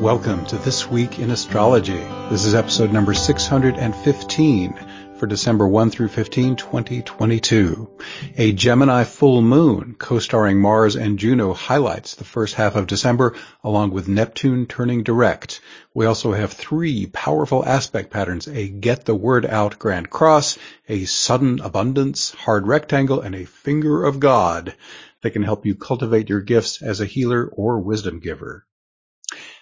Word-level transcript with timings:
Welcome 0.00 0.46
to 0.46 0.56
This 0.58 0.88
Week 0.88 1.18
in 1.18 1.32
Astrology. 1.32 1.98
This 2.30 2.44
is 2.44 2.54
episode 2.54 2.92
number 2.92 3.14
615 3.14 4.74
for 5.18 5.26
December 5.26 5.66
1 5.66 5.90
through 5.90 6.06
15, 6.06 6.54
2022. 6.54 7.90
A 8.36 8.52
Gemini 8.52 9.02
full 9.02 9.42
moon 9.42 9.96
co-starring 9.98 10.60
Mars 10.60 10.94
and 10.94 11.18
Juno 11.18 11.52
highlights 11.52 12.14
the 12.14 12.22
first 12.22 12.54
half 12.54 12.76
of 12.76 12.86
December 12.86 13.34
along 13.64 13.90
with 13.90 14.06
Neptune 14.06 14.66
turning 14.66 15.02
direct. 15.02 15.60
We 15.92 16.06
also 16.06 16.32
have 16.32 16.52
three 16.52 17.06
powerful 17.06 17.66
aspect 17.66 18.10
patterns, 18.10 18.46
a 18.46 18.68
get 18.68 19.04
the 19.04 19.16
word 19.16 19.44
out 19.46 19.80
grand 19.80 20.10
cross, 20.10 20.58
a 20.88 21.06
sudden 21.06 21.58
abundance 21.58 22.30
hard 22.30 22.68
rectangle, 22.68 23.20
and 23.20 23.34
a 23.34 23.46
finger 23.46 24.04
of 24.04 24.20
God 24.20 24.76
that 25.22 25.32
can 25.32 25.42
help 25.42 25.66
you 25.66 25.74
cultivate 25.74 26.28
your 26.28 26.40
gifts 26.40 26.82
as 26.82 27.00
a 27.00 27.04
healer 27.04 27.48
or 27.48 27.80
wisdom 27.80 28.20
giver. 28.20 28.64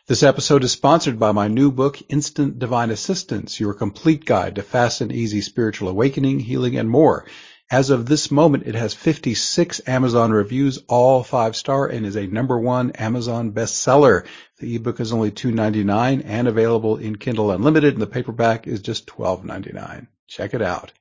This 0.09 0.23
episode 0.23 0.63
is 0.63 0.71
sponsored 0.71 1.19
by 1.19 1.33
my 1.33 1.49
new 1.49 1.73
book, 1.73 2.01
Instant 2.09 2.61
Divine 2.61 2.91
Assistance, 2.91 3.59
your 3.59 3.75
complete 3.75 4.25
guide 4.25 4.55
to 4.55 4.63
fast 4.63 5.01
and 5.01 5.11
easy 5.11 5.41
spiritual 5.41 5.89
awakening, 5.89 6.39
healing, 6.39 6.77
and 6.77 6.89
more. 6.89 7.27
As 7.73 7.91
of 7.91 8.07
this 8.07 8.31
moment, 8.31 8.69
it 8.69 8.77
has 8.77 8.95
56 8.95 9.81
Amazon 9.89 10.31
reviews, 10.31 10.79
all 10.87 11.25
five 11.25 11.57
star, 11.57 11.89
and 11.89 12.07
is 12.07 12.15
a 12.15 12.29
number 12.29 12.57
one 12.57 12.93
Amazon 12.93 13.51
bestseller. 13.51 14.25
The 14.61 14.77
ebook 14.77 15.01
is 15.01 15.13
only 15.13 15.33
$2.99 15.33 16.23
and 16.25 16.47
available 16.47 16.99
in 16.99 17.17
Kindle 17.17 17.51
Unlimited, 17.51 17.95
and 17.95 18.01
the 18.01 18.07
paperback 18.07 18.69
is 18.69 18.83
just 18.83 19.09
$12.99. 19.09 20.07
Check 20.29 20.55
it 20.55 20.63
out. 20.63 20.93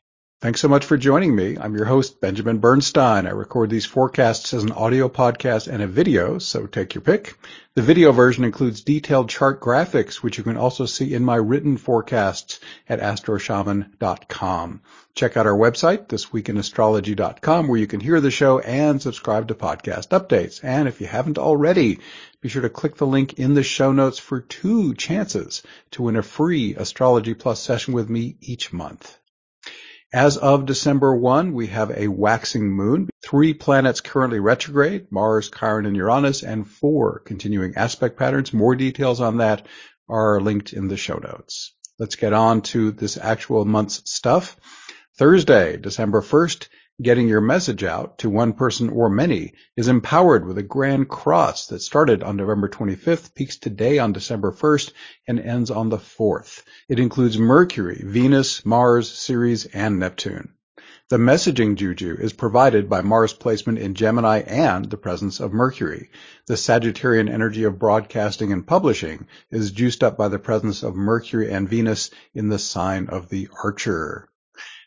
Thanks 0.41 0.59
so 0.59 0.67
much 0.67 0.83
for 0.83 0.97
joining 0.97 1.33
me. 1.33 1.57
I'm 1.57 1.75
your 1.75 1.85
host, 1.85 2.19
Benjamin 2.19 2.57
Bernstein. 2.57 3.25
I 3.25 3.31
record 3.31 3.69
these 3.69 3.85
forecasts 3.85 4.53
as 4.53 4.63
an 4.63 4.73
audio 4.73 5.07
podcast 5.07 5.71
and 5.71 5.81
a 5.81 5.87
video, 5.87 6.39
so 6.39 6.67
take 6.67 6.93
your 6.93 7.03
pick. 7.03 7.35
The 7.73 7.81
video 7.81 8.11
version 8.11 8.43
includes 8.43 8.81
detailed 8.81 9.29
chart 9.29 9.61
graphics, 9.61 10.15
which 10.15 10.37
you 10.37 10.43
can 10.43 10.57
also 10.57 10.85
see 10.85 11.13
in 11.13 11.23
my 11.23 11.37
written 11.37 11.77
forecasts 11.77 12.59
at 12.89 12.99
astroshaman.com. 12.99 14.81
Check 15.15 15.37
out 15.37 15.47
our 15.47 15.57
website, 15.57 16.07
thisweekinastrology.com, 16.07 17.67
where 17.69 17.79
you 17.79 17.87
can 17.87 18.01
hear 18.01 18.19
the 18.19 18.29
show 18.29 18.59
and 18.59 19.01
subscribe 19.01 19.47
to 19.47 19.55
podcast 19.55 20.09
updates. 20.09 20.59
And 20.61 20.89
if 20.89 20.99
you 20.99 21.07
haven't 21.07 21.37
already, 21.37 21.99
be 22.41 22.49
sure 22.49 22.61
to 22.61 22.69
click 22.69 22.97
the 22.97 23.07
link 23.07 23.39
in 23.39 23.53
the 23.53 23.63
show 23.63 23.93
notes 23.93 24.19
for 24.19 24.41
two 24.41 24.95
chances 24.95 25.63
to 25.91 26.03
win 26.03 26.17
a 26.17 26.21
free 26.21 26.75
Astrology 26.75 27.33
Plus 27.35 27.61
session 27.61 27.93
with 27.93 28.09
me 28.09 28.35
each 28.41 28.73
month. 28.73 29.17
As 30.15 30.37
of 30.37 30.65
December 30.65 31.13
1, 31.13 31.51
we 31.51 31.67
have 31.67 31.91
a 31.91 32.07
waxing 32.07 32.71
moon, 32.71 33.09
three 33.21 33.53
planets 33.53 33.99
currently 33.99 34.39
retrograde, 34.39 35.07
Mars, 35.11 35.51
Chiron, 35.51 35.85
and 35.85 35.93
Uranus, 35.97 36.41
and 36.41 36.65
four 36.65 37.19
continuing 37.19 37.75
aspect 37.75 38.17
patterns. 38.17 38.53
More 38.53 38.75
details 38.75 39.19
on 39.19 39.39
that 39.39 39.67
are 40.07 40.39
linked 40.39 40.71
in 40.71 40.87
the 40.87 40.95
show 40.95 41.17
notes. 41.17 41.73
Let's 41.99 42.15
get 42.15 42.31
on 42.31 42.61
to 42.71 42.91
this 42.91 43.17
actual 43.17 43.65
month's 43.65 44.09
stuff. 44.09 44.55
Thursday, 45.17 45.75
December 45.75 46.21
1st, 46.21 46.69
getting 47.01 47.27
your 47.27 47.41
message 47.41 47.83
out 47.83 48.17
to 48.17 48.29
one 48.29 48.53
person 48.53 48.89
or 48.89 49.09
many 49.09 49.53
is 49.75 49.89
empowered 49.89 50.45
with 50.45 50.57
a 50.57 50.63
grand 50.63 51.09
cross 51.09 51.67
that 51.67 51.81
started 51.81 52.23
on 52.23 52.37
November 52.37 52.69
25th, 52.69 53.35
peaks 53.35 53.57
today 53.57 53.99
on 53.99 54.13
December 54.13 54.51
1st, 54.51 54.93
and 55.27 55.39
ends 55.39 55.69
on 55.69 55.89
the 55.89 55.97
4th. 55.97 56.63
It 56.87 56.99
includes 56.99 57.37
Mercury, 57.37 58.01
Venus, 58.05 58.65
Mars, 58.65 59.11
Ceres, 59.11 59.65
and 59.65 59.99
Neptune. 59.99 60.53
The 61.09 61.17
messaging 61.17 61.75
juju 61.75 62.17
is 62.19 62.33
provided 62.33 62.89
by 62.89 63.01
Mars 63.01 63.33
placement 63.33 63.77
in 63.77 63.93
Gemini 63.93 64.39
and 64.39 64.85
the 64.85 64.97
presence 64.97 65.39
of 65.39 65.53
Mercury. 65.53 66.09
The 66.47 66.55
Sagittarian 66.55 67.29
energy 67.29 67.65
of 67.65 67.77
broadcasting 67.77 68.51
and 68.51 68.65
publishing 68.65 69.27
is 69.51 69.71
juiced 69.71 70.03
up 70.03 70.17
by 70.17 70.29
the 70.29 70.39
presence 70.39 70.81
of 70.81 70.95
Mercury 70.95 71.51
and 71.51 71.69
Venus 71.69 72.09
in 72.33 72.49
the 72.49 72.57
sign 72.57 73.07
of 73.09 73.29
the 73.29 73.49
Archer. 73.63 74.29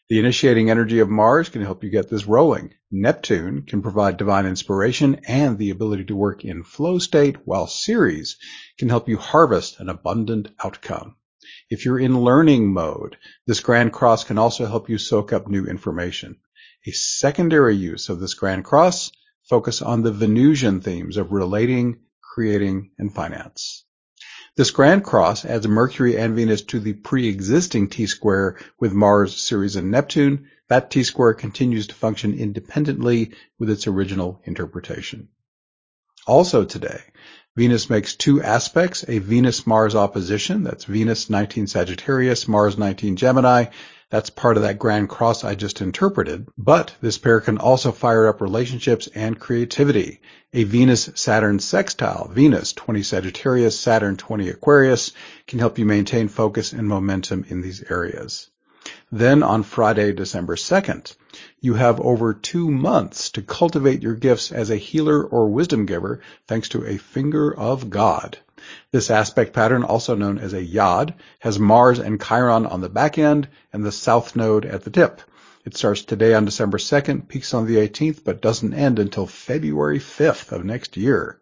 The 0.09 0.19
initiating 0.19 0.71
energy 0.71 1.01
of 1.01 1.11
Mars 1.11 1.51
can 1.51 1.61
help 1.61 1.85
you 1.85 1.91
get 1.91 2.09
this 2.09 2.27
rolling. 2.27 2.73
Neptune 2.91 3.65
can 3.67 3.83
provide 3.83 4.17
divine 4.17 4.47
inspiration 4.47 5.21
and 5.29 5.59
the 5.59 5.69
ability 5.69 6.07
to 6.07 6.17
work 6.17 6.47
in 6.47 6.63
flow 6.63 6.99
state, 6.99 7.37
while 7.45 7.67
Ceres 7.67 8.39
can 8.79 8.89
help 8.89 9.07
you 9.11 9.19
harvest 9.19 9.81
an 9.81 9.91
abundant 9.91 10.49
outcome. 10.65 11.17
If 11.69 11.85
you're 11.85 11.99
in 11.99 12.23
learning 12.23 12.73
mode, 12.73 13.19
this 13.47 13.61
Grand 13.61 13.93
Cross 13.93 14.25
can 14.25 14.39
also 14.39 14.65
help 14.65 14.89
you 14.89 14.97
soak 14.97 15.35
up 15.35 15.47
new 15.47 15.67
information. 15.67 16.37
A 16.87 16.91
secondary 16.93 17.77
use 17.77 18.09
of 18.09 18.19
this 18.19 18.33
Grand 18.33 18.65
Cross 18.65 19.13
focus 19.43 19.83
on 19.83 20.03
the 20.03 20.13
Venusian 20.13 20.81
themes 20.81 21.19
of 21.19 21.33
relating, 21.33 21.99
creating, 22.23 22.93
and 22.97 23.15
finance. 23.15 23.85
This 24.59 24.73
Grand 24.73 25.05
Cross 25.05 25.45
adds 25.45 25.69
Mercury 25.69 26.19
and 26.19 26.35
Venus 26.35 26.63
to 26.63 26.81
the 26.81 26.95
pre-existing 26.95 27.91
T-square 27.91 28.57
with 28.81 28.93
Mars, 28.93 29.37
Ceres, 29.37 29.77
and 29.77 29.93
Neptune. 29.93 30.49
That 30.67 30.91
T-square 30.91 31.35
continues 31.35 31.87
to 31.87 31.95
function 31.95 32.37
independently 32.37 33.35
with 33.61 33.71
its 33.71 33.87
original 33.87 34.43
interpretation. 34.43 35.29
Also 36.29 36.63
today, 36.63 37.01
Venus 37.57 37.89
makes 37.89 38.15
two 38.15 38.43
aspects, 38.43 39.03
a 39.09 39.19
Venus-Mars 39.19 39.95
opposition, 39.95 40.63
that's 40.63 40.85
Venus 40.85 41.31
19 41.31 41.67
Sagittarius, 41.67 42.47
Mars 42.47 42.77
19 42.77 43.17
Gemini, 43.17 43.65
that's 44.11 44.29
part 44.29 44.59
of 44.59 44.63
that 44.65 44.79
grand 44.79 45.09
cross 45.09 45.43
I 45.43 45.55
just 45.55 45.81
interpreted. 45.81 46.47
But 46.59 46.95
this 47.01 47.17
pair 47.17 47.41
can 47.41 47.57
also 47.57 47.93
fire 47.93 48.27
up 48.27 48.43
relationships 48.43 49.09
and 49.15 49.41
creativity. 49.41 50.21
A 50.53 50.65
Venus-Saturn 50.65 51.61
sextile, 51.61 52.29
Venus 52.29 52.75
20 52.75 53.03
Sagittarius, 53.03 53.81
Saturn 53.81 54.19
20 54.19 54.51
Aquarius, 54.51 55.13
can 55.47 55.61
help 55.61 55.79
you 55.79 55.87
maintain 55.87 56.29
focus 56.29 56.75
and 56.75 56.87
momentum 56.87 57.47
in 57.49 57.63
these 57.63 57.83
areas. 57.91 58.51
Then 59.11 59.43
on 59.43 59.63
Friday, 59.63 60.13
December 60.13 60.55
2nd, 60.55 61.15
you 61.63 61.73
have 61.75 61.99
over 61.99 62.35
two 62.35 62.71
months 62.71 63.31
to 63.31 63.43
cultivate 63.43 64.03
your 64.03 64.15
gifts 64.15 64.53
as 64.53 64.69
a 64.69 64.77
healer 64.77 65.25
or 65.25 65.49
wisdom 65.49 65.87
giver 65.87 66.21
thanks 66.47 66.69
to 66.71 66.85
a 66.85 66.99
finger 66.99 67.55
of 67.55 67.89
God. 67.89 68.37
This 68.91 69.11
aspect 69.11 69.55
pattern, 69.55 69.83
also 69.83 70.15
known 70.15 70.39
as 70.39 70.53
a 70.53 70.63
yod, 70.63 71.15
has 71.39 71.59
Mars 71.59 71.99
and 71.99 72.23
Chiron 72.23 72.67
on 72.67 72.83
the 72.83 72.91
back 72.91 73.17
end 73.17 73.49
and 73.73 73.83
the 73.83 73.93
south 73.93 74.37
node 74.37 74.67
at 74.67 74.83
the 74.83 74.91
tip. 74.91 75.23
It 75.65 75.75
starts 75.75 76.03
today 76.03 76.35
on 76.35 76.45
December 76.45 76.77
2nd, 76.77 77.29
peaks 77.29 77.55
on 77.55 77.67
the 77.67 77.77
18th, 77.77 78.25
but 78.25 78.43
doesn't 78.43 78.75
end 78.75 78.99
until 78.99 79.27
February 79.27 80.01
5th 80.01 80.53
of 80.53 80.67
next 80.67 80.99
year. 80.99 81.41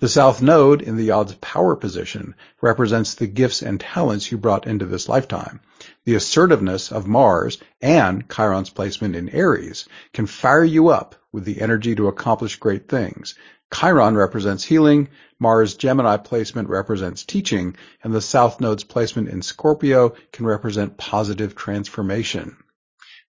The 0.00 0.08
south 0.08 0.40
node 0.40 0.80
in 0.80 0.96
the 0.96 1.06
yod's 1.06 1.34
power 1.34 1.74
position 1.74 2.36
represents 2.60 3.14
the 3.14 3.26
gifts 3.26 3.62
and 3.62 3.80
talents 3.80 4.30
you 4.30 4.38
brought 4.38 4.68
into 4.68 4.86
this 4.86 5.08
lifetime. 5.08 5.58
The 6.04 6.14
assertiveness 6.14 6.92
of 6.92 7.08
Mars 7.08 7.58
and 7.82 8.30
Chiron's 8.30 8.70
placement 8.70 9.16
in 9.16 9.28
Aries 9.30 9.88
can 10.12 10.26
fire 10.26 10.62
you 10.62 10.90
up 10.90 11.16
with 11.32 11.44
the 11.44 11.60
energy 11.60 11.96
to 11.96 12.06
accomplish 12.06 12.60
great 12.60 12.88
things. 12.88 13.34
Chiron 13.74 14.16
represents 14.16 14.62
healing, 14.62 15.08
Mars 15.40 15.74
Gemini 15.74 16.16
placement 16.16 16.68
represents 16.68 17.24
teaching, 17.24 17.74
and 18.04 18.14
the 18.14 18.20
South 18.20 18.60
Node's 18.60 18.84
placement 18.84 19.28
in 19.28 19.42
Scorpio 19.42 20.14
can 20.32 20.46
represent 20.46 20.96
positive 20.96 21.56
transformation. 21.56 22.56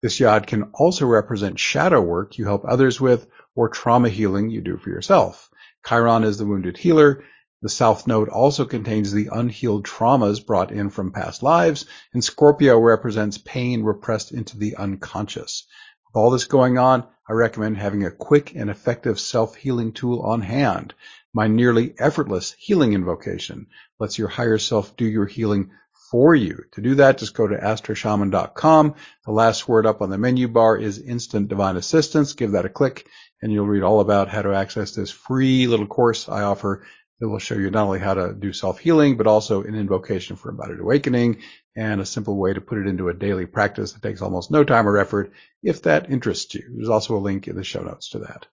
This 0.02 0.20
yod 0.20 0.48
can 0.48 0.64
also 0.74 1.06
represent 1.06 1.60
shadow 1.60 2.02
work 2.02 2.38
you 2.38 2.44
help 2.44 2.66
others 2.66 3.00
with 3.00 3.26
or 3.56 3.70
trauma 3.70 4.10
healing 4.10 4.50
you 4.50 4.60
do 4.60 4.76
for 4.76 4.90
yourself. 4.90 5.50
Chiron 5.88 6.26
is 6.26 6.38
the 6.38 6.46
wounded 6.46 6.76
healer. 6.76 7.24
The 7.62 7.70
South 7.70 8.08
Node 8.08 8.28
also 8.28 8.66
contains 8.66 9.14
the 9.14 9.30
unhealed 9.32 9.86
traumas 9.86 10.46
brought 10.46 10.70
in 10.70 10.90
from 10.90 11.14
past 11.14 11.42
lives, 11.42 11.86
and 12.14 12.22
Scorpio 12.22 12.78
represents 12.78 13.38
pain 13.38 13.84
repressed 13.84 14.34
into 14.34 14.58
the 14.58 14.76
unconscious. 14.76 15.66
With 16.06 16.18
all 16.22 16.30
this 16.30 16.44
going 16.44 16.78
on, 16.78 17.08
I 17.30 17.34
recommend 17.34 17.78
having 17.78 18.04
a 18.04 18.12
quick 18.12 18.54
and 18.54 18.70
effective 18.70 19.18
self-healing 19.18 19.94
tool 19.94 20.20
on 20.24 20.42
hand. 20.42 20.94
My 21.34 21.48
nearly 21.48 21.96
effortless 21.98 22.54
healing 22.60 22.92
invocation 22.92 23.68
lets 23.98 24.18
your 24.18 24.28
higher 24.28 24.58
self 24.58 24.98
do 24.98 25.06
your 25.06 25.26
healing 25.26 25.72
for 26.12 26.36
you. 26.36 26.66
To 26.74 26.82
do 26.82 26.96
that, 26.96 27.18
just 27.18 27.34
go 27.34 27.48
to 27.48 27.58
astroshaman.com. 27.58 28.96
The 29.26 29.32
last 29.32 29.70
word 29.70 29.86
up 29.86 30.02
on 30.02 30.10
the 30.10 30.18
menu 30.18 30.50
bar 30.50 30.78
is 30.78 31.00
instant 31.00 31.48
divine 31.48 31.78
assistance. 31.78 32.34
Give 32.34 32.52
that 32.52 32.66
a 32.66 32.70
click 32.70 33.08
and 33.42 33.52
you'll 33.52 33.68
read 33.68 33.84
all 33.84 34.00
about 34.00 34.30
how 34.30 34.42
to 34.42 34.54
access 34.54 34.92
this 34.92 35.12
free 35.12 35.68
little 35.68 35.88
course 35.88 36.28
I 36.28 36.44
offer 36.44 36.86
that 37.20 37.28
will 37.28 37.40
show 37.40 37.56
you 37.56 37.72
not 37.72 37.86
only 37.86 38.00
how 38.00 38.14
to 38.14 38.34
do 38.34 38.54
self-healing, 38.54 39.18
but 39.18 39.28
also 39.28 39.64
an 39.64 39.76
invocation 39.76 40.36
for 40.36 40.50
embodied 40.50 40.80
awakening 40.80 41.42
and 41.76 42.00
a 42.00 42.06
simple 42.06 42.38
way 42.38 42.54
to 42.54 42.62
put 42.62 42.78
it 42.78 42.88
into 42.88 43.10
a 43.10 43.14
daily 43.14 43.46
practice 43.46 43.94
that 43.94 44.04
takes 44.04 44.22
almost 44.22 44.52
no 44.52 44.64
time 44.64 44.88
or 44.88 44.98
effort 44.98 45.32
if 45.64 45.84
that 45.84 46.12
interests 46.12 46.54
you. 46.54 46.64
There's 46.76 46.90
also 46.90 47.16
a 47.16 47.20
link 47.20 47.48
in 47.48 47.56
the 47.56 47.64
show 47.64 47.82
notes 47.82 48.10
to 48.10 48.20
that. 48.20 48.48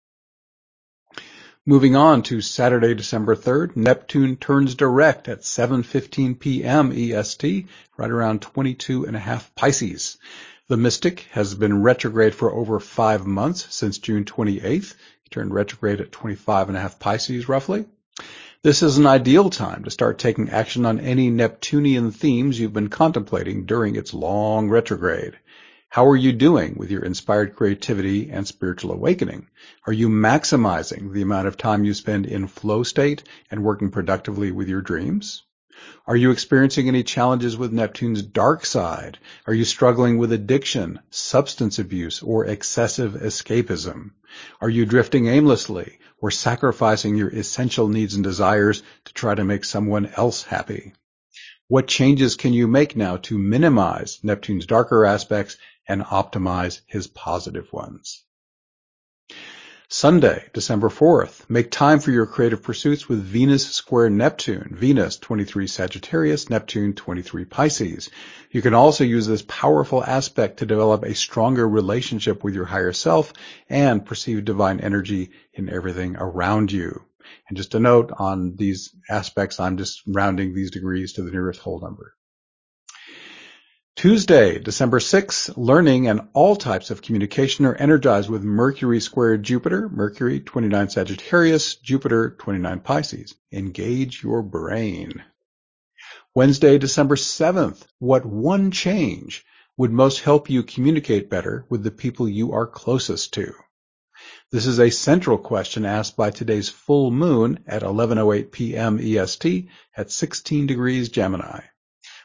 Moving 1.65 1.95
on 1.95 2.23
to 2.23 2.41
Saturday, 2.41 2.95
December 2.95 3.35
3rd, 3.35 3.75
Neptune 3.75 4.35
turns 4.35 4.73
direct 4.73 5.27
at 5.27 5.41
7.15 5.41 6.39
p.m. 6.39 6.91
EST, 6.91 7.67
right 7.97 8.09
around 8.09 8.41
22 8.41 9.05
and 9.05 9.15
a 9.15 9.19
half 9.19 9.53
Pisces. 9.53 10.17
The 10.71 10.77
Mystic 10.77 11.27
has 11.31 11.53
been 11.53 11.83
retrograde 11.83 12.33
for 12.33 12.49
over 12.49 12.79
five 12.79 13.25
months 13.25 13.75
since 13.75 13.97
June 13.97 14.23
28th. 14.23 14.95
He 15.21 15.29
turned 15.29 15.53
retrograde 15.53 15.99
at 15.99 16.13
25 16.13 16.69
and 16.69 16.77
a 16.77 16.79
half 16.79 16.97
Pisces 16.97 17.49
roughly. 17.49 17.87
This 18.63 18.81
is 18.81 18.97
an 18.97 19.05
ideal 19.05 19.49
time 19.49 19.83
to 19.83 19.91
start 19.91 20.17
taking 20.17 20.49
action 20.49 20.85
on 20.85 21.01
any 21.01 21.29
Neptunian 21.29 22.11
themes 22.11 22.57
you've 22.57 22.71
been 22.71 22.87
contemplating 22.87 23.65
during 23.65 23.97
its 23.97 24.13
long 24.13 24.69
retrograde. 24.69 25.37
How 25.89 26.07
are 26.07 26.15
you 26.15 26.31
doing 26.31 26.75
with 26.77 26.89
your 26.89 27.03
inspired 27.03 27.53
creativity 27.53 28.29
and 28.31 28.47
spiritual 28.47 28.93
awakening? 28.93 29.47
Are 29.85 29.91
you 29.91 30.07
maximizing 30.07 31.11
the 31.11 31.21
amount 31.21 31.49
of 31.49 31.57
time 31.57 31.83
you 31.83 31.93
spend 31.93 32.27
in 32.27 32.47
flow 32.47 32.83
state 32.83 33.23
and 33.51 33.61
working 33.65 33.91
productively 33.91 34.53
with 34.53 34.69
your 34.69 34.81
dreams? 34.81 35.43
Are 36.07 36.15
you 36.15 36.31
experiencing 36.31 36.87
any 36.87 37.03
challenges 37.03 37.55
with 37.55 37.71
Neptune's 37.71 38.21
dark 38.21 38.65
side? 38.65 39.19
Are 39.47 39.53
you 39.53 39.65
struggling 39.65 40.17
with 40.17 40.31
addiction, 40.31 40.99
substance 41.09 41.79
abuse, 41.79 42.21
or 42.21 42.45
excessive 42.45 43.13
escapism? 43.13 44.11
Are 44.59 44.69
you 44.69 44.85
drifting 44.85 45.27
aimlessly 45.27 45.99
or 46.17 46.31
sacrificing 46.31 47.15
your 47.15 47.29
essential 47.29 47.87
needs 47.87 48.15
and 48.15 48.23
desires 48.23 48.83
to 49.05 49.13
try 49.13 49.35
to 49.35 49.43
make 49.43 49.65
someone 49.65 50.07
else 50.17 50.43
happy? 50.43 50.93
What 51.67 51.87
changes 51.87 52.35
can 52.35 52.51
you 52.51 52.67
make 52.67 52.95
now 52.95 53.17
to 53.17 53.37
minimize 53.37 54.19
Neptune's 54.23 54.65
darker 54.65 55.05
aspects 55.05 55.57
and 55.87 56.01
optimize 56.01 56.81
his 56.85 57.07
positive 57.07 57.71
ones? 57.71 58.25
Sunday, 59.93 60.45
December 60.53 60.87
4th. 60.87 61.49
Make 61.49 61.69
time 61.69 61.99
for 61.99 62.11
your 62.11 62.25
creative 62.25 62.63
pursuits 62.63 63.09
with 63.09 63.21
Venus 63.21 63.69
square 63.71 64.09
Neptune. 64.09 64.73
Venus 64.79 65.17
23 65.17 65.67
Sagittarius, 65.67 66.49
Neptune 66.49 66.93
23 66.93 67.43
Pisces. 67.43 68.09
You 68.51 68.61
can 68.61 68.73
also 68.73 69.03
use 69.03 69.27
this 69.27 69.43
powerful 69.45 70.01
aspect 70.01 70.59
to 70.59 70.65
develop 70.65 71.03
a 71.03 71.13
stronger 71.13 71.67
relationship 71.67 72.41
with 72.41 72.55
your 72.55 72.63
higher 72.63 72.93
self 72.93 73.33
and 73.67 74.05
perceive 74.05 74.45
divine 74.45 74.79
energy 74.79 75.31
in 75.51 75.69
everything 75.69 76.15
around 76.15 76.71
you. 76.71 77.01
And 77.49 77.57
just 77.57 77.75
a 77.75 77.79
note 77.81 78.13
on 78.17 78.55
these 78.55 78.95
aspects, 79.09 79.59
I'm 79.59 79.75
just 79.75 80.03
rounding 80.07 80.55
these 80.55 80.71
degrees 80.71 81.11
to 81.13 81.21
the 81.21 81.31
nearest 81.31 81.59
whole 81.59 81.81
number. 81.81 82.15
Tuesday, 84.01 84.57
December 84.57 84.97
6th, 84.97 85.53
learning 85.57 86.07
and 86.07 86.21
all 86.33 86.55
types 86.55 86.89
of 86.89 87.03
communication 87.03 87.67
are 87.67 87.75
energized 87.75 88.31
with 88.31 88.41
Mercury 88.41 88.99
squared 88.99 89.43
Jupiter, 89.43 89.89
Mercury 89.89 90.39
29 90.39 90.89
Sagittarius, 90.89 91.75
Jupiter 91.75 92.35
29 92.39 92.79
Pisces. 92.79 93.35
Engage 93.51 94.23
your 94.23 94.41
brain. 94.41 95.23
Wednesday, 96.33 96.79
December 96.79 97.15
7th, 97.15 97.83
what 97.99 98.25
one 98.25 98.71
change 98.71 99.45
would 99.77 99.91
most 99.91 100.21
help 100.21 100.49
you 100.49 100.63
communicate 100.63 101.29
better 101.29 101.67
with 101.69 101.83
the 101.83 101.91
people 101.91 102.27
you 102.27 102.53
are 102.53 102.65
closest 102.65 103.33
to? 103.35 103.53
This 104.51 104.65
is 104.65 104.79
a 104.79 104.89
central 104.89 105.37
question 105.37 105.85
asked 105.85 106.17
by 106.17 106.31
today's 106.31 106.69
full 106.69 107.11
moon 107.11 107.63
at 107.67 107.83
11:08 107.83 108.51
p.m. 108.51 108.99
EST 108.99 109.67
at 109.95 110.09
16 110.09 110.65
degrees 110.65 111.09
Gemini. 111.09 111.59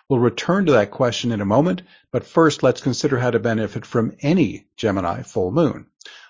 We'll 0.08 0.20
return 0.20 0.66
to 0.66 0.72
that 0.72 0.92
question 0.92 1.32
in 1.32 1.40
a 1.40 1.44
moment, 1.44 1.82
but 2.12 2.24
first 2.24 2.62
let's 2.62 2.80
consider 2.80 3.18
how 3.18 3.32
to 3.32 3.40
benefit 3.40 3.84
from 3.84 4.16
any 4.20 4.68
Gemini 4.76 5.22
full 5.22 5.50
moon. 5.50 5.86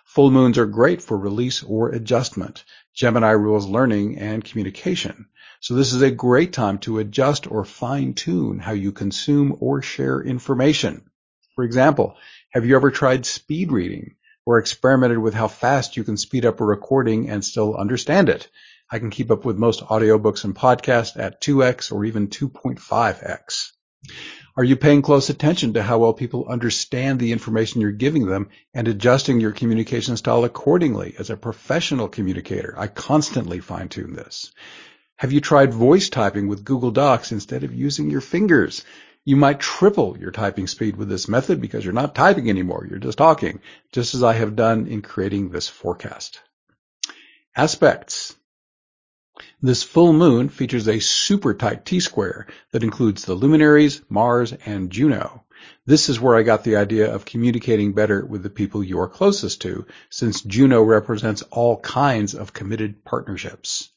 Full 0.06 0.31
moons 0.31 0.56
are 0.56 0.64
great 0.64 1.02
for 1.02 1.19
release 1.19 1.62
or 1.62 1.90
adjustment. 1.90 2.64
Gemini 2.94 3.32
rules 3.32 3.67
learning 3.67 4.19
and 4.19 4.43
communication. 4.43 5.26
So 5.61 5.75
this 5.75 5.93
is 5.93 6.00
a 6.00 6.11
great 6.11 6.55
time 6.55 6.78
to 6.81 7.00
adjust 7.00 7.50
or 7.50 7.67
fine 7.67 8.14
tune 8.14 8.61
how 8.61 8.73
you 8.73 8.93
consume 8.93 9.55
or 9.61 9.82
share 9.82 10.23
information. 10.23 11.11
For 11.55 11.62
example, 11.62 12.17
have 12.52 12.64
you 12.64 12.76
ever 12.76 12.90
tried 12.90 13.26
speed 13.26 13.73
reading 13.73 14.14
or 14.46 14.58
experimented 14.58 15.19
with 15.19 15.34
how 15.34 15.49
fast 15.49 15.99
you 15.99 16.05
can 16.05 16.17
speed 16.17 16.46
up 16.46 16.62
a 16.62 16.64
recording 16.64 17.28
and 17.28 17.44
still 17.44 17.76
understand 17.76 18.31
it? 18.31 18.49
I 18.91 18.99
can 19.00 19.11
keep 19.11 19.31
up 19.31 19.44
with 19.44 19.59
most 19.59 19.81
audiobooks 19.81 20.44
and 20.44 20.55
podcasts 20.55 21.19
at 21.19 21.41
2x 21.41 21.93
or 21.93 22.05
even 22.05 22.29
2.5x. 22.29 23.73
Are 24.56 24.65
you 24.65 24.77
paying 24.77 25.03
close 25.03 25.29
attention 25.29 25.75
to 25.75 25.83
how 25.83 25.99
well 25.99 26.15
people 26.15 26.47
understand 26.49 27.19
the 27.19 27.33
information 27.33 27.81
you're 27.81 27.91
giving 27.91 28.27
them 28.27 28.49
and 28.73 28.87
adjusting 28.87 29.41
your 29.41 29.53
communication 29.53 30.17
style 30.17 30.44
accordingly 30.44 31.15
as 31.19 31.31
a 31.31 31.37
professional 31.37 32.09
communicator? 32.09 32.75
I 32.79 32.87
constantly 32.87 33.61
fine 33.61 33.88
tune 33.88 34.15
this. 34.15 34.53
Have 35.17 35.33
you 35.33 35.41
tried 35.41 35.75
voice 35.75 36.09
typing 36.09 36.47
with 36.47 36.65
Google 36.65 36.91
Docs 36.91 37.33
instead 37.33 37.65
of 37.65 37.75
using 37.75 38.09
your 38.09 38.21
fingers? 38.21 38.85
You 39.25 39.35
might 39.35 39.59
triple 39.59 40.17
your 40.17 40.31
typing 40.31 40.69
speed 40.69 40.97
with 40.97 41.09
this 41.09 41.29
method 41.29 41.61
because 41.61 41.85
you're 41.85 41.93
not 41.93 42.15
typing 42.15 42.49
anymore. 42.49 42.87
You're 42.88 43.00
just 43.00 43.19
talking, 43.19 43.61
just 43.93 44.15
as 44.15 44.23
I 44.23 44.35
have 44.35 44.55
done 44.55 44.87
in 44.87 45.03
creating 45.03 45.50
this 45.50 45.69
forecast. 45.69 46.41
Aspects. 47.56 48.37
This 49.62 49.83
full 49.83 50.12
moon 50.12 50.49
features 50.49 50.88
a 50.88 51.00
super 51.00 51.55
tight 51.55 51.85
T-square 51.85 52.47
that 52.73 52.83
includes 52.83 53.25
the 53.25 53.35
luminaries, 53.35 54.00
Mars, 54.09 54.53
and 54.65 54.91
Juno. 54.91 55.44
This 55.85 56.09
is 56.09 56.21
where 56.21 56.37
I 56.37 56.43
got 56.43 56.65
the 56.65 56.77
idea 56.77 57.12
of 57.15 57.25
communicating 57.25 57.93
better 57.93 58.25
with 58.25 58.43
the 58.43 58.50
people 58.50 58.85
you 58.85 59.00
are 59.00 59.09
closest 59.09 59.62
to, 59.62 59.87
since 60.11 60.43
Juno 60.43 60.83
represents 60.83 61.43
all 61.50 61.81
kinds 61.81 62.35
of 62.35 62.53
committed 62.53 63.05
partnerships. 63.05 63.91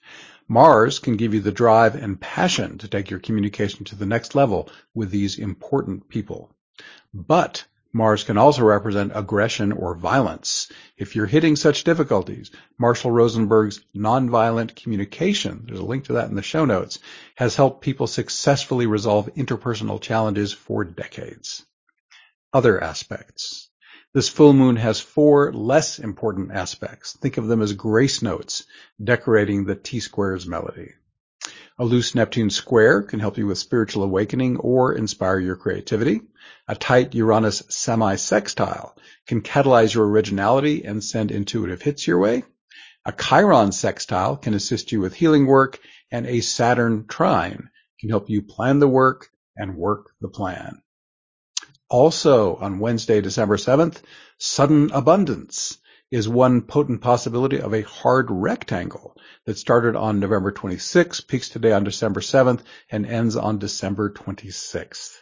Mars 0.47 0.99
can 0.99 1.15
give 1.15 1.33
you 1.33 1.41
the 1.41 1.51
drive 1.51 1.95
and 1.95 2.19
passion 2.19 2.77
to 2.79 2.87
take 2.87 3.09
your 3.09 3.19
communication 3.19 3.85
to 3.85 3.95
the 3.95 4.05
next 4.05 4.33
level 4.35 4.69
with 4.95 5.11
these 5.11 5.37
important 5.37 6.09
people. 6.09 6.49
But 7.13 7.65
Mars 7.91 8.23
can 8.23 8.37
also 8.37 8.63
represent 8.63 9.13
aggression 9.15 9.71
or 9.71 9.95
violence. 9.95 10.71
If 10.95 11.15
you're 11.15 11.25
hitting 11.25 11.55
such 11.55 11.83
difficulties, 11.83 12.51
Marshall 12.77 13.09
Rosenberg's 13.09 13.81
Nonviolent 13.95 14.75
Communication, 14.75 15.63
there's 15.65 15.79
a 15.79 15.85
link 15.85 16.05
to 16.05 16.13
that 16.13 16.29
in 16.29 16.35
the 16.35 16.43
show 16.43 16.65
notes, 16.65 16.99
has 17.35 17.55
helped 17.55 17.81
people 17.81 18.05
successfully 18.05 18.85
resolve 18.85 19.33
interpersonal 19.35 19.99
challenges 19.99 20.53
for 20.53 20.83
decades. 20.83 21.65
Other 22.53 22.83
aspects. 22.83 23.69
This 24.13 24.29
full 24.29 24.53
moon 24.53 24.75
has 24.75 24.99
four 24.99 25.51
less 25.51 25.97
important 25.97 26.51
aspects. 26.51 27.13
Think 27.13 27.37
of 27.37 27.47
them 27.47 27.61
as 27.61 27.73
grace 27.73 28.21
notes 28.21 28.65
decorating 29.03 29.65
the 29.65 29.75
T-square's 29.75 30.45
melody. 30.47 30.93
A 31.81 31.85
loose 31.85 32.13
Neptune 32.13 32.49
square 32.49 33.03
can 33.03 33.21
help 33.21 33.37
you 33.37 33.47
with 33.47 33.57
spiritual 33.57 34.03
awakening 34.03 34.57
or 34.57 34.93
inspire 34.93 35.39
your 35.39 35.55
creativity. 35.55 36.19
A 36.67 36.75
tight 36.75 37.15
Uranus 37.15 37.63
semi-sextile 37.69 38.97
can 39.25 39.41
catalyze 39.41 39.93
your 39.93 40.05
originality 40.05 40.83
and 40.83 41.01
send 41.01 41.31
intuitive 41.31 41.81
hits 41.81 42.05
your 42.05 42.19
way. 42.19 42.43
A 43.05 43.13
Chiron 43.13 43.71
sextile 43.71 44.35
can 44.35 44.53
assist 44.53 44.91
you 44.91 44.99
with 44.99 45.13
healing 45.13 45.47
work, 45.47 45.79
and 46.11 46.25
a 46.25 46.41
Saturn 46.41 47.07
trine 47.07 47.69
can 48.01 48.09
help 48.09 48.29
you 48.29 48.41
plan 48.41 48.79
the 48.79 48.87
work 48.89 49.29
and 49.55 49.77
work 49.77 50.11
the 50.19 50.27
plan. 50.27 50.81
Also 51.89 52.57
on 52.57 52.79
Wednesday, 52.79 53.21
December 53.21 53.55
7th, 53.55 54.01
sudden 54.37 54.91
abundance 54.91 55.77
is 56.11 56.27
one 56.27 56.61
potent 56.61 57.01
possibility 57.01 57.61
of 57.61 57.73
a 57.73 57.83
hard 57.83 58.31
rectangle 58.31 59.15
that 59.45 59.57
started 59.57 59.95
on 59.95 60.19
November 60.19 60.51
26th, 60.51 61.27
peaks 61.27 61.49
today 61.49 61.71
on 61.71 61.83
December 61.83 62.19
7th, 62.19 62.61
and 62.89 63.05
ends 63.05 63.35
on 63.35 63.59
December 63.59 64.11
26th. 64.11 65.17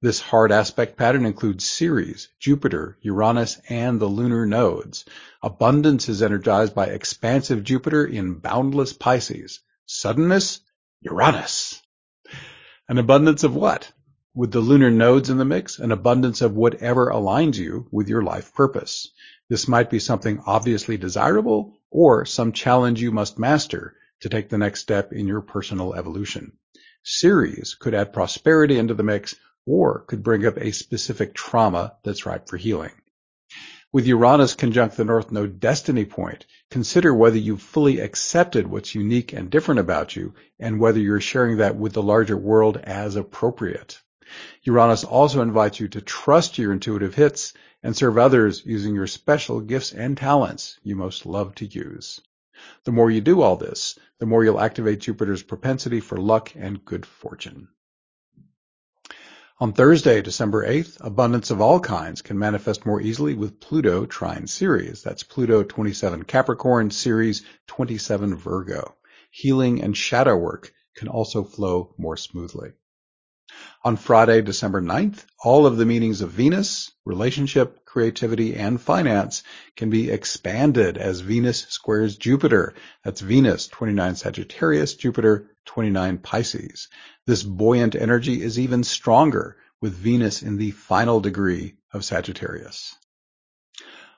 This 0.00 0.20
hard 0.20 0.52
aspect 0.52 0.96
pattern 0.96 1.26
includes 1.26 1.66
Ceres, 1.66 2.28
Jupiter, 2.38 2.98
Uranus, 3.00 3.60
and 3.68 3.98
the 3.98 4.06
lunar 4.06 4.46
nodes. 4.46 5.04
Abundance 5.42 6.08
is 6.08 6.22
energized 6.22 6.74
by 6.74 6.86
expansive 6.86 7.64
Jupiter 7.64 8.04
in 8.04 8.34
boundless 8.34 8.92
Pisces. 8.92 9.60
Suddenness, 9.86 10.60
Uranus. 11.00 11.82
An 12.88 12.98
abundance 12.98 13.42
of 13.42 13.54
what? 13.54 13.90
With 14.34 14.52
the 14.52 14.60
lunar 14.60 14.90
nodes 14.90 15.30
in 15.30 15.38
the 15.38 15.44
mix, 15.44 15.78
an 15.78 15.92
abundance 15.92 16.42
of 16.42 16.54
whatever 16.54 17.10
aligns 17.10 17.56
you 17.56 17.88
with 17.90 18.08
your 18.08 18.22
life 18.22 18.54
purpose. 18.54 19.10
This 19.48 19.68
might 19.68 19.90
be 19.90 19.98
something 20.00 20.42
obviously 20.46 20.96
desirable 20.96 21.78
or 21.90 22.24
some 22.24 22.52
challenge 22.52 23.00
you 23.00 23.12
must 23.12 23.38
master 23.38 23.94
to 24.20 24.28
take 24.28 24.48
the 24.48 24.58
next 24.58 24.80
step 24.80 25.12
in 25.12 25.28
your 25.28 25.40
personal 25.40 25.94
evolution. 25.94 26.52
Ceres 27.04 27.74
could 27.74 27.94
add 27.94 28.12
prosperity 28.12 28.78
into 28.78 28.94
the 28.94 29.04
mix 29.04 29.36
or 29.64 30.00
could 30.00 30.22
bring 30.22 30.44
up 30.46 30.56
a 30.56 30.72
specific 30.72 31.34
trauma 31.34 31.96
that's 32.02 32.26
ripe 32.26 32.48
for 32.48 32.56
healing. 32.56 32.92
With 33.92 34.06
Uranus 34.06 34.54
conjunct 34.54 34.96
the 34.96 35.04
North 35.04 35.30
Node 35.30 35.60
destiny 35.60 36.04
point, 36.04 36.44
consider 36.70 37.14
whether 37.14 37.38
you've 37.38 37.62
fully 37.62 38.00
accepted 38.00 38.66
what's 38.66 38.94
unique 38.94 39.32
and 39.32 39.48
different 39.48 39.78
about 39.78 40.16
you 40.16 40.34
and 40.58 40.80
whether 40.80 40.98
you're 40.98 41.20
sharing 41.20 41.58
that 41.58 41.76
with 41.76 41.92
the 41.92 42.02
larger 42.02 42.36
world 42.36 42.78
as 42.78 43.14
appropriate. 43.14 44.00
Uranus 44.62 45.04
also 45.04 45.40
invites 45.40 45.78
you 45.78 45.86
to 45.88 46.00
trust 46.00 46.58
your 46.58 46.72
intuitive 46.72 47.14
hits 47.14 47.54
and 47.82 47.96
serve 47.96 48.18
others 48.18 48.64
using 48.64 48.94
your 48.94 49.06
special 49.06 49.60
gifts 49.60 49.92
and 49.92 50.16
talents 50.16 50.78
you 50.82 50.96
most 50.96 51.26
love 51.26 51.54
to 51.56 51.66
use. 51.66 52.20
The 52.84 52.92
more 52.92 53.10
you 53.10 53.20
do 53.20 53.42
all 53.42 53.56
this, 53.56 53.98
the 54.18 54.26
more 54.26 54.42
you'll 54.42 54.60
activate 54.60 55.00
Jupiter's 55.00 55.42
propensity 55.42 56.00
for 56.00 56.16
luck 56.16 56.52
and 56.56 56.84
good 56.84 57.04
fortune. 57.04 57.68
On 59.58 59.72
Thursday, 59.72 60.20
December 60.20 60.66
8th, 60.66 60.98
abundance 61.00 61.50
of 61.50 61.62
all 61.62 61.80
kinds 61.80 62.20
can 62.20 62.38
manifest 62.38 62.84
more 62.84 63.00
easily 63.00 63.34
with 63.34 63.58
Pluto 63.60 64.04
trine 64.04 64.46
Ceres. 64.46 65.02
That's 65.02 65.22
Pluto 65.22 65.62
27 65.62 66.24
Capricorn, 66.24 66.90
Ceres 66.90 67.42
27 67.66 68.34
Virgo. 68.36 68.96
healing 69.30 69.82
and 69.82 69.96
shadow 69.96 70.36
work 70.36 70.72
can 70.94 71.08
also 71.08 71.44
flow 71.44 71.94
more 71.98 72.16
smoothly. 72.16 72.72
On 73.84 73.96
Friday, 73.96 74.42
December 74.42 74.82
9th, 74.82 75.24
all 75.42 75.66
of 75.66 75.76
the 75.76 75.84
meanings 75.84 76.20
of 76.20 76.30
Venus, 76.32 76.90
relationship, 77.04 77.84
creativity, 77.84 78.56
and 78.56 78.80
finance 78.80 79.44
can 79.76 79.90
be 79.90 80.10
expanded 80.10 80.98
as 80.98 81.20
Venus 81.20 81.66
squares 81.68 82.16
Jupiter. 82.16 82.74
That's 83.04 83.20
Venus 83.20 83.68
29 83.68 84.16
Sagittarius, 84.16 84.94
Jupiter 84.94 85.50
29 85.66 86.18
Pisces. 86.18 86.88
This 87.26 87.44
buoyant 87.44 87.94
energy 87.94 88.42
is 88.42 88.58
even 88.58 88.82
stronger 88.82 89.56
with 89.80 89.94
Venus 89.94 90.42
in 90.42 90.56
the 90.56 90.72
final 90.72 91.20
degree 91.20 91.76
of 91.92 92.04
Sagittarius 92.04 92.96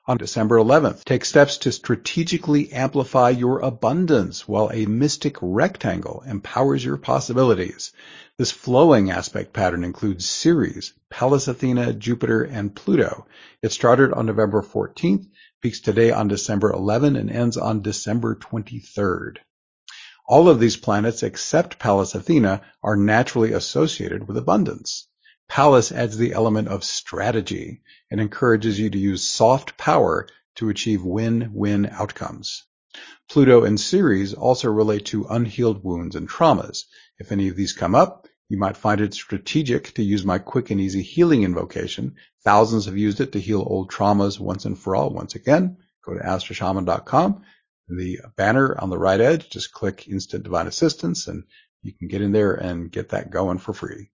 on 0.08 0.16
December 0.16 0.56
11th. 0.56 1.04
Take 1.04 1.26
steps 1.26 1.58
to 1.58 1.70
strategically 1.70 2.72
amplify 2.72 3.28
your 3.28 3.60
abundance 3.60 4.48
while 4.48 4.70
a 4.72 4.86
mystic 4.86 5.36
rectangle 5.42 6.24
empowers 6.26 6.82
your 6.82 6.96
possibilities. 6.96 7.92
This 8.38 8.50
flowing 8.50 9.10
aspect 9.10 9.52
pattern 9.52 9.84
includes 9.84 10.26
Ceres, 10.26 10.94
Pallas 11.10 11.46
Athena, 11.46 11.92
Jupiter, 11.92 12.42
and 12.42 12.74
Pluto. 12.74 13.26
It 13.62 13.70
started 13.70 14.14
on 14.14 14.24
November 14.24 14.62
14th, 14.62 15.26
peaks 15.60 15.80
today 15.80 16.10
on 16.10 16.28
December 16.28 16.72
11th, 16.72 17.18
and 17.18 17.30
ends 17.30 17.58
on 17.58 17.82
December 17.82 18.34
23rd. 18.34 19.36
All 20.26 20.48
of 20.48 20.60
these 20.60 20.76
planets 20.76 21.22
except 21.22 21.78
Pallas 21.78 22.14
Athena 22.14 22.62
are 22.82 22.96
naturally 22.96 23.52
associated 23.52 24.26
with 24.26 24.38
abundance. 24.38 25.07
Pallas 25.48 25.90
adds 25.90 26.16
the 26.16 26.32
element 26.32 26.68
of 26.68 26.84
strategy 26.84 27.82
and 28.10 28.20
encourages 28.20 28.78
you 28.78 28.90
to 28.90 28.98
use 28.98 29.24
soft 29.24 29.76
power 29.76 30.28
to 30.56 30.68
achieve 30.68 31.02
win-win 31.02 31.86
outcomes. 31.86 32.64
Pluto 33.30 33.64
and 33.64 33.78
Ceres 33.78 34.34
also 34.34 34.70
relate 34.70 35.06
to 35.06 35.26
unhealed 35.26 35.82
wounds 35.84 36.16
and 36.16 36.28
traumas. 36.28 36.84
If 37.18 37.32
any 37.32 37.48
of 37.48 37.56
these 37.56 37.72
come 37.72 37.94
up, 37.94 38.26
you 38.48 38.58
might 38.58 38.76
find 38.76 39.00
it 39.00 39.14
strategic 39.14 39.92
to 39.94 40.02
use 40.02 40.24
my 40.24 40.38
quick 40.38 40.70
and 40.70 40.80
easy 40.80 41.02
healing 41.02 41.42
invocation. 41.42 42.16
Thousands 42.44 42.86
have 42.86 42.96
used 42.96 43.20
it 43.20 43.32
to 43.32 43.40
heal 43.40 43.64
old 43.66 43.90
traumas 43.90 44.40
once 44.40 44.64
and 44.64 44.78
for 44.78 44.96
all. 44.96 45.10
Once 45.10 45.34
again, 45.34 45.76
go 46.04 46.14
to 46.14 46.20
astroshaman.com. 46.20 47.42
The 47.88 48.20
banner 48.36 48.78
on 48.80 48.90
the 48.90 48.98
right 48.98 49.20
edge, 49.20 49.50
just 49.50 49.72
click 49.72 50.08
Instant 50.08 50.44
Divine 50.44 50.66
Assistance 50.66 51.26
and 51.26 51.44
you 51.82 51.92
can 51.92 52.08
get 52.08 52.22
in 52.22 52.32
there 52.32 52.54
and 52.54 52.90
get 52.90 53.10
that 53.10 53.30
going 53.30 53.58
for 53.58 53.72
free. 53.72 54.10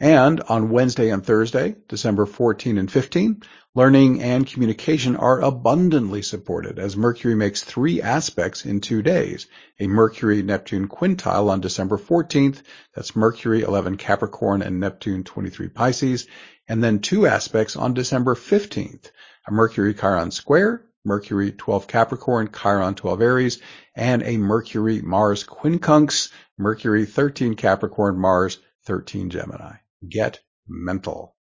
And 0.00 0.40
on 0.48 0.70
Wednesday 0.70 1.10
and 1.10 1.24
Thursday, 1.24 1.76
December 1.86 2.26
14 2.26 2.78
and 2.78 2.90
15, 2.90 3.42
learning 3.76 4.22
and 4.22 4.44
communication 4.44 5.14
are 5.14 5.40
abundantly 5.40 6.20
supported 6.20 6.80
as 6.80 6.96
Mercury 6.96 7.36
makes 7.36 7.62
three 7.62 8.02
aspects 8.02 8.66
in 8.66 8.80
two 8.80 9.02
days. 9.02 9.46
A 9.78 9.86
Mercury-Neptune 9.86 10.88
quintile 10.88 11.48
on 11.48 11.60
December 11.60 11.96
14th, 11.96 12.62
that's 12.92 13.14
Mercury 13.14 13.62
11 13.62 13.96
Capricorn 13.96 14.62
and 14.62 14.80
Neptune 14.80 15.22
23 15.22 15.68
Pisces, 15.68 16.26
and 16.66 16.82
then 16.82 16.98
two 16.98 17.28
aspects 17.28 17.76
on 17.76 17.94
December 17.94 18.34
15th, 18.34 19.12
a 19.46 19.52
Mercury-Chiron 19.52 20.32
square, 20.32 20.84
Mercury 21.04 21.52
12 21.52 21.86
Capricorn, 21.86 22.50
Chiron 22.52 22.96
12 22.96 23.22
Aries, 23.22 23.62
and 23.94 24.24
a 24.24 24.38
Mercury-Mars 24.38 25.44
quincunx, 25.44 26.32
Mercury 26.58 27.06
13 27.06 27.54
Capricorn, 27.54 28.18
Mars 28.18 28.58
13 28.86 29.30
Gemini 29.30 29.76
get 30.08 30.40
mental. 30.68 31.34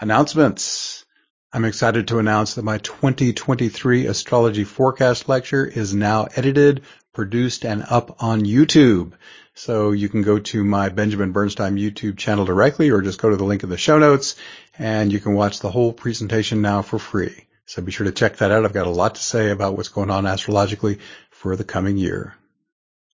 Announcements. 0.00 1.04
I'm 1.52 1.64
excited 1.64 2.08
to 2.08 2.18
announce 2.18 2.54
that 2.54 2.62
my 2.62 2.78
2023 2.78 4.06
astrology 4.06 4.64
forecast 4.64 5.28
lecture 5.28 5.64
is 5.64 5.94
now 5.94 6.28
edited, 6.36 6.82
produced, 7.14 7.64
and 7.64 7.84
up 7.88 8.22
on 8.22 8.42
YouTube. 8.42 9.14
So 9.54 9.90
you 9.92 10.08
can 10.08 10.22
go 10.22 10.38
to 10.38 10.62
my 10.62 10.90
Benjamin 10.90 11.32
Bernstein 11.32 11.76
YouTube 11.76 12.18
channel 12.18 12.44
directly 12.44 12.90
or 12.90 13.00
just 13.00 13.20
go 13.20 13.30
to 13.30 13.36
the 13.36 13.44
link 13.44 13.64
in 13.64 13.70
the 13.70 13.76
show 13.76 13.98
notes 13.98 14.36
and 14.78 15.12
you 15.12 15.18
can 15.18 15.34
watch 15.34 15.60
the 15.60 15.70
whole 15.70 15.92
presentation 15.92 16.62
now 16.62 16.82
for 16.82 16.98
free. 16.98 17.46
So 17.66 17.82
be 17.82 17.90
sure 17.90 18.06
to 18.06 18.12
check 18.12 18.36
that 18.36 18.52
out. 18.52 18.64
I've 18.64 18.72
got 18.72 18.86
a 18.86 18.90
lot 18.90 19.16
to 19.16 19.22
say 19.22 19.50
about 19.50 19.76
what's 19.76 19.88
going 19.88 20.10
on 20.10 20.26
astrologically 20.26 20.98
for 21.30 21.56
the 21.56 21.64
coming 21.64 21.96
year. 21.96 22.34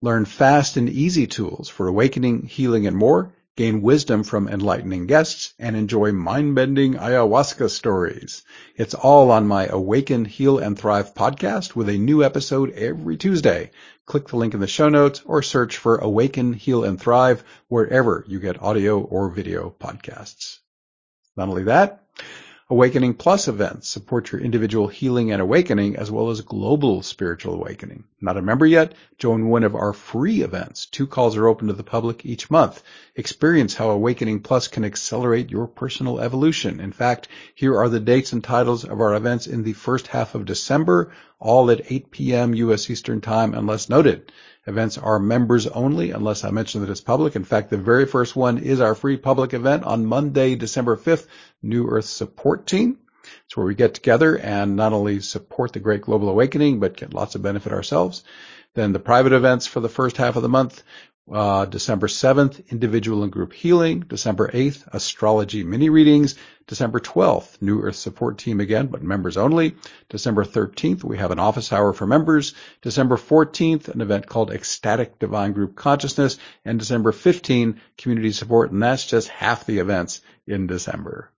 Learn 0.01 0.25
fast 0.25 0.77
and 0.77 0.89
easy 0.89 1.27
tools 1.27 1.69
for 1.69 1.89
awakening, 1.89 2.45
healing, 2.45 2.87
and 2.87 2.97
more 2.97 3.35
gain 3.61 3.83
wisdom 3.83 4.23
from 4.23 4.49
enlightening 4.49 5.07
guests, 5.07 5.53
and 5.59 5.77
enjoy 5.77 6.13
mind-bending 6.13 6.95
ayahuasca 6.95 7.69
stories. 7.69 8.43
It's 8.75 8.95
all 8.95 9.31
on 9.31 9.47
my 9.47 9.67
Awaken, 9.67 10.25
Heal, 10.25 10.57
and 10.59 10.79
Thrive 10.79 11.13
podcast 11.13 11.77
with 11.77 11.91
a 11.91 11.99
new 11.99 12.25
episode 12.25 12.71
every 12.71 13.19
Tuesday. 13.19 13.71
Click 14.07 14.29
the 14.29 14.39
link 14.39 14.55
in 14.55 14.61
the 14.61 14.67
show 14.67 14.89
notes 14.89 15.21
or 15.27 15.43
search 15.43 15.77
for 15.77 15.99
Awaken, 15.99 16.55
Heal, 16.55 16.85
and 16.85 16.99
Thrive 16.99 17.45
wherever 17.69 18.25
you 18.27 18.41
get 18.41 18.63
audio 18.63 18.99
or 18.99 19.29
video 19.29 19.77
podcasts. 19.79 20.61
Not 21.37 21.51
only 21.51 21.65
that, 21.65 22.03
Awakening 22.73 23.15
Plus 23.15 23.49
events 23.49 23.89
support 23.89 24.31
your 24.31 24.41
individual 24.41 24.87
healing 24.87 25.33
and 25.33 25.43
awakening 25.43 25.97
as 25.97 26.09
well 26.09 26.31
as 26.31 26.41
global 26.43 27.03
spiritual 27.03 27.55
awakening. 27.55 28.05
Not 28.21 28.37
a 28.37 28.43
member 28.43 28.65
yet? 28.65 28.95
Join 29.19 29.49
one 29.49 29.65
of 29.65 29.75
our 29.75 29.93
free 29.93 30.43
events. 30.43 30.87
Two 30.87 31.09
calls 31.09 31.37
are 31.37 31.49
open 31.49 31.67
to 31.67 31.73
the 31.73 31.83
public 31.83 32.25
each 32.25 32.49
month. 32.49 32.85
Experience 33.17 33.75
how 33.75 33.91
Awakening 33.91 34.43
Plus 34.43 34.69
can 34.69 34.85
accelerate 34.85 35.51
your 35.51 35.67
personal 35.67 36.21
evolution. 36.21 36.79
In 36.79 36.93
fact, 36.93 37.27
here 37.57 37.77
are 37.77 37.89
the 37.89 37.99
dates 37.99 38.33
and 38.33 38.45
titles 38.45 38.85
of 38.85 39.01
our 39.01 39.17
events 39.17 39.49
in 39.49 39.65
the 39.65 39.73
first 39.73 40.07
half 40.07 40.37
of 40.37 40.45
December, 40.45 41.11
all 41.41 41.73
at 41.73 41.91
8 41.91 42.13
p.m. 42.13 42.55
U.S. 42.55 42.89
Eastern 42.89 43.21
Time 43.21 43.53
unless 43.53 43.89
noted. 43.89 44.31
Events 44.67 44.99
are 44.99 45.19
members 45.19 45.67
only 45.67 46.11
unless 46.11 46.45
I 46.45 46.51
mention 46.51 46.83
that 46.83 46.91
it's 46.91 47.01
public. 47.01 47.35
In 47.35 47.45
fact, 47.45 47.71
the 47.71 47.79
very 47.79 48.05
first 48.05 48.37
one 48.37 48.59
is 48.59 48.81
our 48.81 48.95
free 48.95 49.17
public 49.17 49.55
event 49.55 49.85
on 49.85 50.05
Monday, 50.05 50.55
December 50.55 50.99
5th, 50.99 51.27
New 51.63 51.89
Earth 51.89 52.05
Support 52.05 52.67
Team. 52.67 52.99
It's 53.47 53.57
where 53.57 53.65
we 53.65 53.75
get 53.75 53.95
together 53.95 54.37
and 54.37 54.77
not 54.77 54.93
only 54.93 55.21
support 55.21 55.73
the 55.73 55.81
Great 55.81 56.03
Global 56.03 56.29
Awakening, 56.29 56.79
but 56.79 56.97
get 56.97 57.15
lots 57.15 57.35
of 57.35 57.43
benefit 57.43 57.73
ourselves. 57.73 58.23
Then 58.75 58.93
the 58.93 58.99
private 58.99 59.33
events 59.33 59.67
for 59.67 59.81
the 59.81 59.89
first 59.89 60.19
half 60.19 60.37
of 60.37 60.43
the 60.43 60.49
month 60.49 60.83
uh, 61.33 61.65
December 61.65 62.07
7th, 62.07 62.69
individual 62.71 63.23
and 63.23 63.33
group 63.33 63.53
healing. 63.53 64.01
December 64.01 64.49
8th, 64.49 64.87
astrology 64.93 65.65
mini 65.65 65.89
readings. 65.89 66.35
December 66.67 67.01
12th, 67.01 67.61
New 67.61 67.83
Earth 67.83 67.97
support 67.97 68.39
team 68.39 68.61
again, 68.61 68.87
but 68.87 69.03
members 69.03 69.37
only. 69.37 69.77
December 70.09 70.45
13th, 70.45 71.03
we 71.03 71.19
have 71.19 71.31
an 71.31 71.39
office 71.39 71.73
hour 71.73 71.93
for 71.93 72.07
members. 72.07 72.55
December 72.83 73.17
14th, 73.17 73.89
an 73.89 74.01
event 74.01 74.27
called 74.27 74.51
Ecstatic 74.51 75.19
Divine 75.19 75.53
Group 75.53 75.77
Consciousness. 75.77 76.39
And 76.65 76.79
December 76.79 77.13
15th, 77.13 77.79
community 77.99 78.33
support. 78.33 78.71
And 78.71 78.83
that's 78.83 79.07
just 79.07 79.29
half 79.29 79.67
the 79.67 79.79
events 79.79 80.21
in 80.47 80.67
December. 80.67 81.33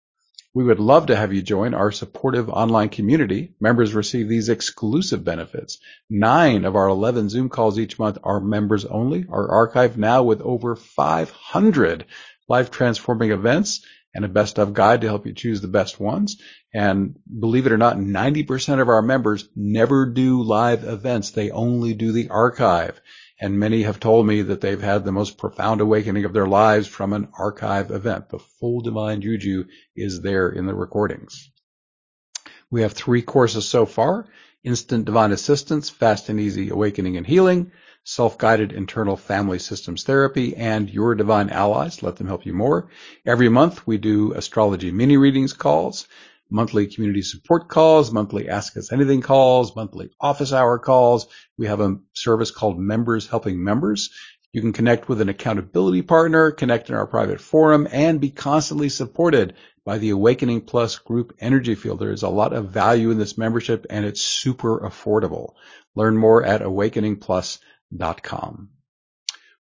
We 0.54 0.64
would 0.64 0.80
love 0.80 1.06
to 1.06 1.16
have 1.16 1.32
you 1.32 1.40
join 1.40 1.72
our 1.72 1.90
supportive 1.90 2.50
online 2.50 2.90
community. 2.90 3.54
Members 3.58 3.94
receive 3.94 4.28
these 4.28 4.50
exclusive 4.50 5.24
benefits. 5.24 5.78
Nine 6.10 6.66
of 6.66 6.76
our 6.76 6.88
11 6.88 7.30
Zoom 7.30 7.48
calls 7.48 7.78
each 7.78 7.98
month 7.98 8.18
are 8.22 8.38
members 8.38 8.84
only, 8.84 9.24
are 9.30 9.48
archived 9.48 9.96
now 9.96 10.24
with 10.24 10.42
over 10.42 10.76
500 10.76 12.04
life 12.50 12.70
transforming 12.70 13.30
events 13.30 13.82
and 14.14 14.26
a 14.26 14.28
best 14.28 14.58
of 14.58 14.74
guide 14.74 15.00
to 15.00 15.08
help 15.08 15.26
you 15.26 15.32
choose 15.32 15.62
the 15.62 15.68
best 15.68 15.98
ones. 15.98 16.36
And 16.74 17.16
believe 17.40 17.64
it 17.64 17.72
or 17.72 17.78
not, 17.78 17.96
90% 17.96 18.78
of 18.78 18.90
our 18.90 19.00
members 19.00 19.48
never 19.56 20.04
do 20.04 20.42
live 20.42 20.84
events. 20.84 21.30
They 21.30 21.50
only 21.50 21.94
do 21.94 22.12
the 22.12 22.28
archive 22.28 23.00
and 23.42 23.58
many 23.58 23.82
have 23.82 23.98
told 23.98 24.24
me 24.24 24.40
that 24.42 24.60
they've 24.60 24.80
had 24.80 25.04
the 25.04 25.10
most 25.10 25.36
profound 25.36 25.80
awakening 25.80 26.24
of 26.24 26.32
their 26.32 26.46
lives 26.46 26.86
from 26.86 27.12
an 27.12 27.26
archive 27.36 27.90
event. 27.90 28.28
The 28.28 28.38
full 28.38 28.82
divine 28.82 29.20
juju 29.20 29.64
is 29.96 30.20
there 30.22 30.48
in 30.48 30.66
the 30.66 30.74
recordings. 30.76 31.50
We 32.70 32.82
have 32.82 32.92
three 32.92 33.20
courses 33.20 33.68
so 33.68 33.84
far. 33.84 34.28
Instant 34.62 35.06
Divine 35.06 35.32
Assistance, 35.32 35.90
Fast 35.90 36.28
and 36.28 36.38
Easy 36.38 36.68
Awakening 36.68 37.16
and 37.16 37.26
Healing, 37.26 37.72
Self-Guided 38.04 38.70
Internal 38.70 39.16
Family 39.16 39.58
Systems 39.58 40.04
Therapy, 40.04 40.54
and 40.54 40.88
Your 40.88 41.16
Divine 41.16 41.50
Allies. 41.50 42.00
Let 42.00 42.14
them 42.14 42.28
help 42.28 42.46
you 42.46 42.52
more. 42.52 42.90
Every 43.26 43.48
month 43.48 43.84
we 43.88 43.98
do 43.98 44.34
astrology 44.34 44.92
mini 44.92 45.16
readings 45.16 45.52
calls 45.52 46.06
monthly 46.52 46.86
community 46.86 47.22
support 47.22 47.68
calls, 47.68 48.12
monthly 48.12 48.48
ask 48.48 48.76
us 48.76 48.92
anything 48.92 49.22
calls, 49.22 49.74
monthly 49.74 50.10
office 50.20 50.52
hour 50.52 50.78
calls. 50.78 51.26
We 51.56 51.66
have 51.66 51.80
a 51.80 51.96
service 52.12 52.50
called 52.50 52.78
members 52.78 53.26
helping 53.26 53.64
members. 53.64 54.10
You 54.52 54.60
can 54.60 54.74
connect 54.74 55.08
with 55.08 55.22
an 55.22 55.30
accountability 55.30 56.02
partner, 56.02 56.50
connect 56.50 56.90
in 56.90 56.94
our 56.94 57.06
private 57.06 57.40
forum, 57.40 57.88
and 57.90 58.20
be 58.20 58.28
constantly 58.30 58.90
supported 58.90 59.54
by 59.84 59.98
the 59.98 60.10
Awakening 60.10 60.60
Plus 60.60 60.98
group 60.98 61.34
energy 61.40 61.74
field. 61.74 61.98
There 62.00 62.12
is 62.12 62.22
a 62.22 62.28
lot 62.28 62.52
of 62.52 62.68
value 62.68 63.10
in 63.10 63.18
this 63.18 63.38
membership 63.38 63.86
and 63.88 64.04
it's 64.04 64.20
super 64.20 64.80
affordable. 64.80 65.54
Learn 65.94 66.18
more 66.18 66.44
at 66.44 66.60
awakeningplus.com. 66.60 68.68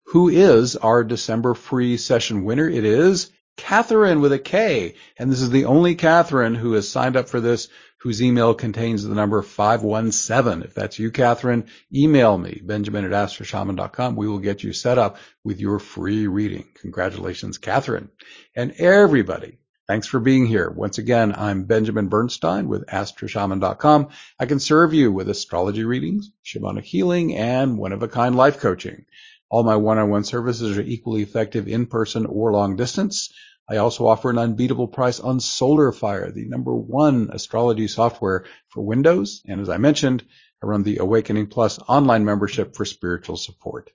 Who 0.06 0.28
is 0.28 0.76
our 0.76 1.06
December 1.06 1.54
free 1.54 1.96
session 1.96 2.44
winner? 2.44 2.68
It 2.68 2.84
is 2.84 3.32
Catherine 3.58 4.22
with 4.22 4.34
a 4.34 4.40
K. 4.40 4.96
And 5.18 5.32
this 5.32 5.42
is 5.42 5.50
the 5.50 5.66
only 5.66 5.96
Catherine 5.96 6.56
who 6.56 6.74
has 6.74 6.90
signed 6.90 7.16
up 7.16 7.30
for 7.30 7.40
this 7.40 7.68
whose 8.00 8.22
email 8.22 8.56
contains 8.56 9.04
the 9.04 9.14
number 9.14 9.42
517. 9.42 10.64
If 10.64 10.74
that's 10.74 10.98
you, 10.98 11.12
Catherine, 11.12 11.68
email 11.94 12.38
me, 12.38 12.60
benjamin 12.64 13.06
at 13.06 13.12
astroshaman.com. 13.12 14.16
We 14.16 14.28
will 14.28 14.40
get 14.40 14.64
you 14.64 14.74
set 14.74 14.98
up 14.98 15.18
with 15.44 15.60
your 15.60 15.78
free 15.78 16.26
reading. 16.28 16.68
Congratulations, 16.82 17.60
Catherine. 17.60 18.10
And 18.56 18.74
everybody, 18.78 19.60
Thanks 19.92 20.08
for 20.08 20.22
being 20.22 20.46
here. 20.46 20.70
Once 20.70 21.00
again, 21.00 21.34
I'm 21.36 21.66
Benjamin 21.66 22.08
Bernstein 22.08 22.70
with 22.70 22.86
astroshaman.com. 22.86 24.08
I 24.40 24.46
can 24.46 24.62
serve 24.62 24.94
you 24.94 25.12
with 25.12 25.28
astrology 25.28 25.84
readings, 25.84 26.32
shamanic 26.46 26.84
healing, 26.84 27.36
and 27.36 27.78
one-of-a-kind 27.78 28.38
life 28.38 28.62
coaching. 28.62 29.04
All 29.52 29.64
my 29.64 29.76
one-on-one 29.76 30.24
services 30.24 30.78
are 30.78 30.82
equally 30.82 31.24
effective 31.24 31.68
in 31.68 31.86
person 31.86 32.26
or 32.26 32.54
long 32.54 32.78
distance. 32.78 33.34
I 33.70 33.78
also 33.78 34.08
offer 34.08 34.30
an 34.30 34.38
unbeatable 34.38 34.88
price 34.88 35.20
on 35.20 35.40
SolarFire, 35.40 36.34
the 36.34 36.46
number 36.46 36.74
one 36.74 37.30
astrology 37.34 37.90
software 37.90 38.46
for 38.70 38.82
Windows. 38.82 39.42
And 39.46 39.60
as 39.60 39.68
I 39.68 39.76
mentioned, 39.76 40.24
I 40.64 40.68
run 40.68 40.84
the 40.84 41.00
Awakening 41.00 41.48
Plus 41.48 41.80
online 41.80 42.24
membership 42.24 42.78
for 42.78 42.86
spiritual 42.86 43.36
support. 43.36 43.90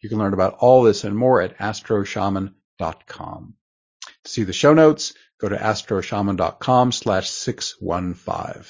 You 0.00 0.08
can 0.08 0.18
learn 0.18 0.32
about 0.32 0.58
all 0.60 0.84
this 0.84 1.02
and 1.02 1.16
more 1.16 1.42
at 1.42 1.58
astroshaman.com. 1.58 3.54
To 4.24 4.30
see 4.30 4.44
the 4.44 4.52
show 4.52 4.74
notes, 4.74 5.12
go 5.40 5.48
to 5.48 5.56
astroshaman.com 5.56 6.92
slash 6.92 7.28
615. 7.30 8.64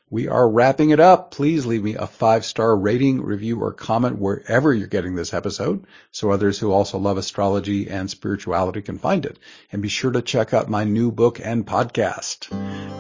We 0.10 0.27
are 0.27 0.48
wrapping 0.48 0.91
it 0.91 1.00
up. 1.00 1.32
Please 1.32 1.65
leave 1.65 1.84
me 1.84 1.96
a 1.96 2.05
five-star 2.05 2.77
rating, 2.77 3.22
review, 3.22 3.62
or 3.62 3.74
comment 3.74 4.20
wherever 4.20 4.72
you're 4.74 4.88
getting 4.88 5.15
this 5.15 5.34
episode 5.34 5.88
so 6.12 6.29
others 6.29 6.60
who 6.60 6.72
also 6.72 7.00
love 7.00 7.17
astrology 7.17 7.89
and 7.89 8.08
spirituality 8.10 8.84
can 8.84 9.00
find 9.00 9.25
it. 9.25 9.39
And 9.72 9.82
be 9.82 9.89
sure 9.89 10.12
to 10.12 10.22
check 10.22 10.53
out 10.53 10.70
my 10.70 10.84
new 10.84 11.12
book 11.12 11.39
and 11.44 11.65
podcast. 11.65 12.46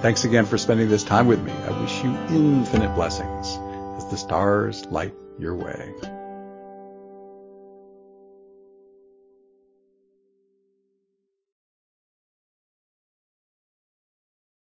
Thanks 0.01 0.25
again 0.25 0.45
for 0.45 0.57
spending 0.57 0.89
this 0.89 1.03
time 1.03 1.27
with 1.27 1.43
me. 1.43 1.51
I 1.51 1.79
wish 1.79 2.03
you 2.03 2.09
infinite 2.35 2.95
blessings 2.95 3.59
as 3.97 4.09
the 4.09 4.17
stars 4.17 4.85
light 4.87 5.13
your 5.37 5.55
way. 5.55 6.14